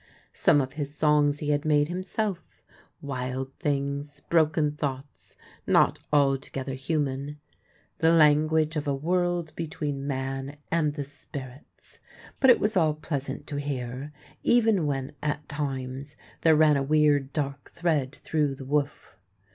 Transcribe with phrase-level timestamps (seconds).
[0.33, 2.63] Some of his songs he had made himself:
[3.03, 5.35] wild things, broken thoughts,
[5.67, 7.39] not altogether human;
[7.99, 10.93] the language 2i6 THE LANE THAT HAD NO TURNING of a world between man and
[10.95, 11.99] the spirits.
[12.39, 14.11] But it was all pleasant to hear,
[14.41, 19.15] even when, at times, there ran a weird, dark thread through the woof.